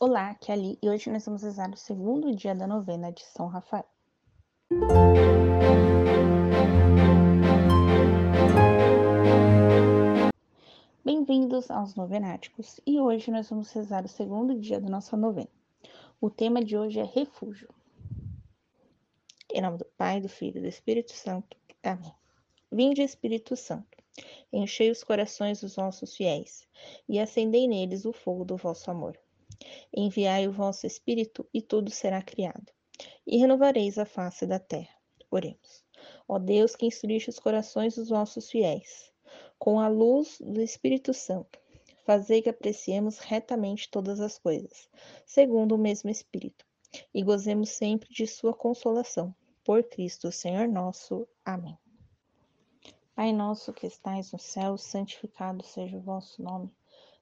[0.00, 3.24] Olá, aqui é Ali e hoje nós vamos rezar o segundo dia da novena de
[3.24, 3.84] São Rafael.
[11.04, 15.50] Bem-vindos aos Novenáticos e hoje nós vamos rezar o segundo dia da nossa novena.
[16.20, 17.68] O tema de hoje é refúgio.
[19.52, 21.56] Em nome do Pai, do Filho e do Espírito Santo.
[21.82, 22.14] Amém.
[22.70, 23.98] Vinde, Espírito Santo,
[24.52, 26.68] enchei os corações dos vossos fiéis
[27.08, 29.18] e acendei neles o fogo do vosso amor.
[29.94, 32.72] Enviai o vosso Espírito, e tudo será criado,
[33.26, 34.94] e renovareis a face da terra.
[35.30, 35.84] Oremos.
[36.26, 39.12] Ó Deus, que instruiste os corações dos vossos fiéis,
[39.58, 41.58] com a luz do Espírito Santo,
[42.04, 44.88] fazei que apreciemos retamente todas as coisas,
[45.26, 46.64] segundo o mesmo Espírito,
[47.12, 49.34] e gozemos sempre de Sua consolação.
[49.64, 51.28] Por Cristo, Senhor nosso.
[51.44, 51.78] Amém.
[53.14, 56.72] Pai nosso que estais no céu, santificado seja o vosso nome.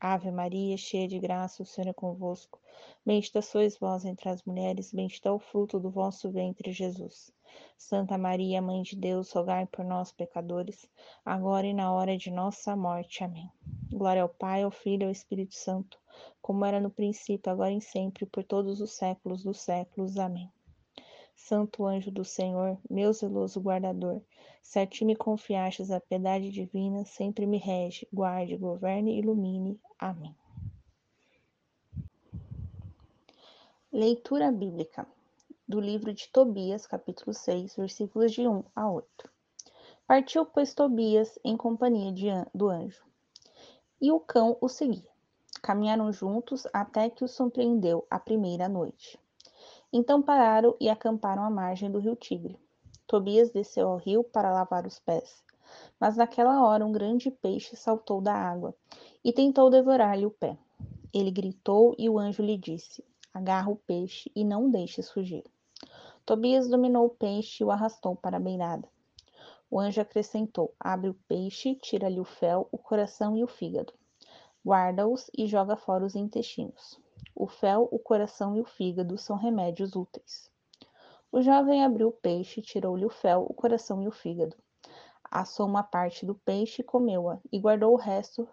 [0.00, 2.58] Ave Maria, cheia de graça, o Senhor é convosco.
[3.04, 7.30] Bendita sois vós entre as mulheres, bendito é o fruto do vosso ventre, Jesus.
[7.76, 10.88] Santa Maria, Mãe de Deus, rogai por nós, pecadores,
[11.22, 13.22] agora e na hora de nossa morte.
[13.22, 13.50] Amém.
[13.92, 15.98] Glória ao Pai, ao Filho e ao Espírito Santo,
[16.40, 20.16] como era no princípio, agora e sempre, por todos os séculos dos séculos.
[20.16, 20.50] Amém.
[21.42, 24.22] Santo anjo do Senhor, meu zeloso guardador,
[24.62, 29.80] se a ti me confiastes a piedade divina, sempre me rege, guarde, governe e ilumine.
[29.98, 30.36] Amém.
[33.90, 35.08] Leitura bíblica
[35.66, 39.30] do livro de Tobias, capítulo 6, versículos de 1 a 8.
[40.06, 43.02] Partiu, pois, Tobias em companhia de, do anjo,
[44.00, 45.10] e o cão o seguia.
[45.62, 49.18] Caminharam juntos até que o surpreendeu a primeira noite.
[49.92, 52.56] Então pararam e acamparam à margem do rio Tigre.
[53.06, 55.42] Tobias desceu ao rio para lavar os pés.
[55.98, 58.74] Mas naquela hora um grande peixe saltou da água
[59.24, 60.56] e tentou devorar-lhe o pé.
[61.12, 65.44] Ele gritou e o anjo lhe disse: Agarra o peixe e não deixes fugir.
[66.24, 68.88] Tobias dominou o peixe e o arrastou para a beirada.
[69.68, 73.92] O anjo acrescentou: Abre o peixe, tira-lhe o fel, o coração e o fígado.
[74.64, 77.00] Guarda-os e joga fora os intestinos.
[77.42, 80.50] O fel, o coração e o fígado são remédios úteis.
[81.32, 84.54] O jovem abriu o peixe, tirou-lhe o fel, o coração e o fígado.
[85.24, 88.46] Assou uma parte do peixe e comeu-a, e guardou o resto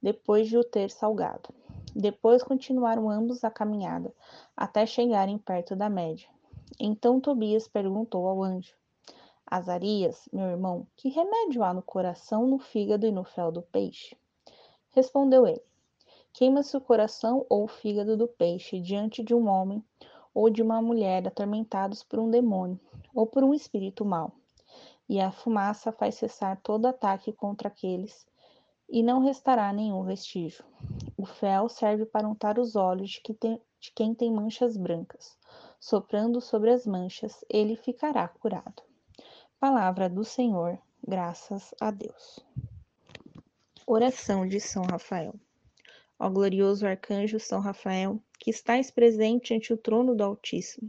[0.00, 1.50] depois de o ter salgado.
[1.94, 4.10] Depois continuaram ambos a caminhada,
[4.56, 6.30] até chegarem perto da média.
[6.80, 8.74] Então Tobias perguntou ao anjo:
[9.46, 14.16] Azarias, meu irmão, que remédio há no coração, no fígado e no fel do peixe?
[14.92, 15.62] Respondeu ele:
[16.32, 19.84] Queima-se o coração ou o fígado do peixe diante de um homem
[20.34, 22.80] ou de uma mulher atormentados por um demônio
[23.14, 24.32] ou por um espírito mau.
[25.08, 28.26] E a fumaça faz cessar todo ataque contra aqueles,
[28.88, 30.64] e não restará nenhum vestígio.
[31.16, 35.36] O fel serve para untar os olhos de, que tem, de quem tem manchas brancas.
[35.80, 38.82] Soprando sobre as manchas, ele ficará curado.
[39.58, 42.40] Palavra do Senhor, graças a Deus.
[43.86, 45.34] Oração de São Rafael.
[46.24, 50.88] Ó glorioso arcanjo São Rafael, que estais presente ante o trono do Altíssimo,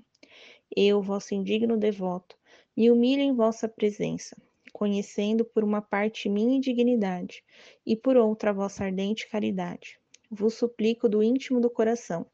[0.77, 2.37] eu, vosso indigno devoto,
[2.77, 4.39] me humilho em vossa presença,
[4.71, 7.43] conhecendo por uma parte minha indignidade
[7.83, 9.99] e por outra vossa ardente caridade.
[10.29, 12.27] Vos suplico do íntimo do coração,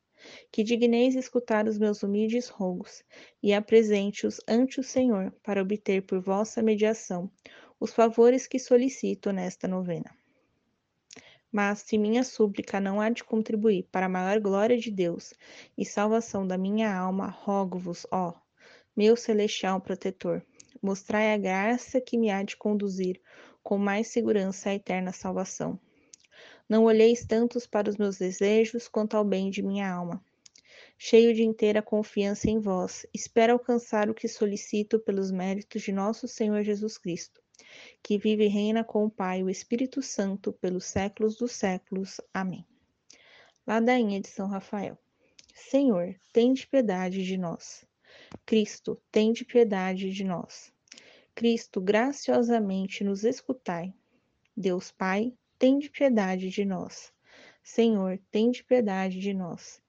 [0.51, 3.01] que digneis escutar os meus humildes rogos
[3.41, 7.31] e apresente-os ante o Senhor para obter por vossa mediação
[7.79, 10.18] os favores que solicito nesta novena.
[11.51, 15.33] Mas se minha súplica não há de contribuir para a maior glória de Deus
[15.75, 18.33] e salvação da minha alma, rogo-vos, ó,
[18.95, 20.45] meu celestial protetor,
[20.79, 23.19] mostrai a graça que me há de conduzir
[23.63, 25.79] com mais segurança à eterna salvação.
[26.67, 30.23] Não olheis tantos para os meus desejos quanto ao bem de minha alma.
[30.99, 36.27] Cheio de inteira confiança em vós, espero alcançar o que solicito pelos méritos de nosso
[36.27, 37.41] Senhor Jesus Cristo
[38.01, 42.21] que vive e reina com o Pai e o Espírito Santo pelos séculos dos séculos.
[42.33, 42.65] Amém.
[43.65, 44.97] Ladainha de São Rafael.
[45.53, 47.85] Senhor, tende piedade de nós.
[48.45, 50.73] Cristo, tende piedade de nós.
[51.35, 53.93] Cristo, graciosamente nos escutai.
[54.55, 57.13] Deus Pai, tende piedade de nós.
[57.61, 59.81] Senhor, tende piedade de nós.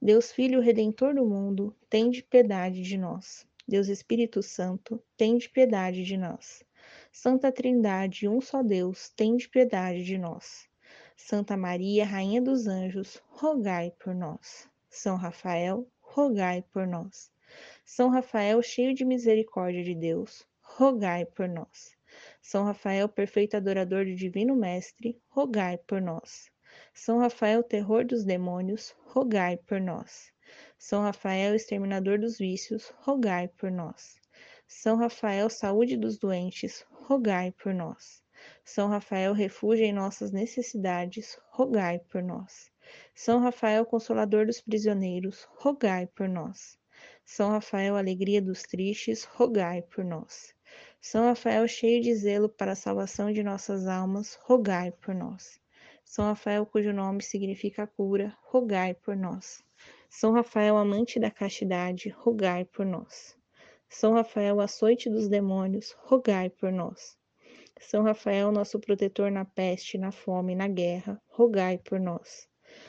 [0.00, 3.46] Deus Filho Redentor do mundo, tende piedade de nós.
[3.66, 6.64] Deus Espírito Santo, tende piedade de nós.
[7.12, 10.68] Santa Trindade, um só Deus, tende piedade de nós.
[11.16, 14.68] Santa Maria, Rainha dos Anjos, rogai por nós.
[14.88, 17.30] São Rafael, rogai por nós.
[17.84, 21.96] São Rafael, cheio de misericórdia de Deus, rogai por nós.
[22.40, 26.50] São Rafael, perfeito adorador do Divino Mestre, rogai por nós.
[26.94, 30.32] São Rafael, terror dos demônios, rogai por nós.
[30.78, 34.20] São Rafael, exterminador dos vícios, rogai por nós.
[34.66, 38.22] São Rafael, saúde dos doentes, rogai por nós.
[38.62, 42.70] São Rafael, refúgio em nossas necessidades, rogai por nós.
[43.14, 46.78] São Rafael, consolador dos prisioneiros, rogai por nós.
[47.24, 50.54] São Rafael, alegria dos tristes, rogai por nós.
[51.00, 55.58] São Rafael, cheio de zelo para a salvação de nossas almas, rogai por nós.
[56.04, 59.64] São Rafael, cujo nome significa cura, rogai por nós.
[60.10, 63.37] São Rafael, amante da castidade, rogai por nós.
[63.90, 67.16] São Rafael, açoite dos demônios, rogai por nós.
[67.80, 72.46] São Rafael, nosso protetor na peste, na fome, na guerra, rogai por nós.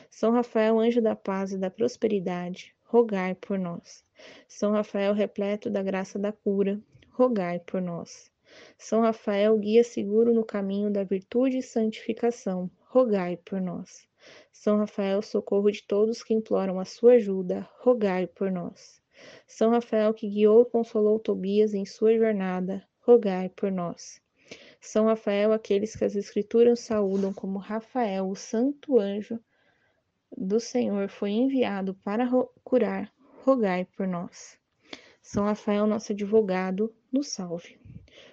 [0.10, 4.04] São Rafael, anjo da paz e da prosperidade, rogai por nós.
[4.48, 6.80] São Rafael, repleto da graça da cura,
[7.12, 8.30] rogai por nós.
[8.78, 14.06] São Rafael, guia seguro no caminho da virtude e santificação, rogai por nós.
[14.52, 18.99] São Rafael, socorro de todos que imploram a sua ajuda, rogai por nós.
[19.48, 24.22] São Rafael, que guiou e consolou Tobias em sua jornada, rogai por nós.
[24.82, 29.40] São Rafael, aqueles que as Escrituras saúdam como Rafael, o santo anjo
[30.36, 32.30] do Senhor, foi enviado para
[32.64, 33.12] curar,
[33.44, 34.58] rogai por nós.
[35.22, 37.80] São Rafael, nosso advogado, nos salve.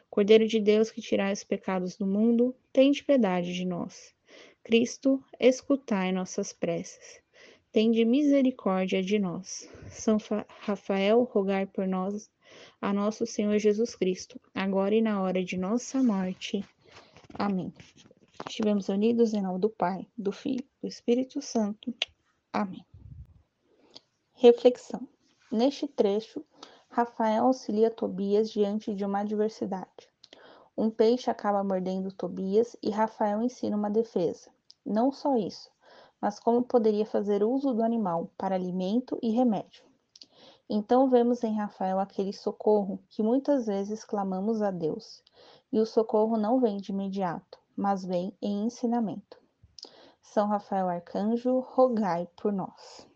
[0.08, 4.14] Cordeiro de Deus que tirai os pecados do mundo, tende piedade de nós.
[4.62, 7.20] Cristo, escutai nossas preces.
[7.76, 9.68] Tende misericórdia de nós.
[9.90, 10.16] São
[10.60, 12.30] Rafael, rogai por nós,
[12.80, 16.64] a nosso Senhor Jesus Cristo, agora e na hora de nossa morte.
[17.34, 17.70] Amém.
[18.48, 21.94] Estivemos unidos em nome do Pai, do Filho do Espírito Santo.
[22.50, 22.82] Amém.
[24.32, 25.06] Reflexão.
[25.52, 26.42] Neste trecho,
[26.88, 30.08] Rafael auxilia Tobias diante de uma adversidade.
[30.74, 34.48] Um peixe acaba mordendo Tobias e Rafael ensina uma defesa.
[34.82, 35.70] Não só isso,
[36.20, 39.84] mas como poderia fazer uso do animal para alimento e remédio.
[40.68, 45.22] Então vemos em Rafael aquele socorro que muitas vezes clamamos a Deus,
[45.72, 49.38] e o socorro não vem de imediato, mas vem em ensinamento.
[50.22, 53.06] São Rafael Arcanjo, rogai por nós.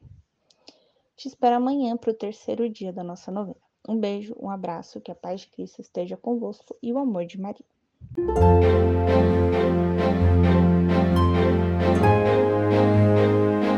[1.16, 3.60] Te espero amanhã para o terceiro dia da nossa novena.
[3.88, 7.40] Um beijo, um abraço, que a paz de Cristo esteja convosco e o amor de
[7.40, 7.66] Maria.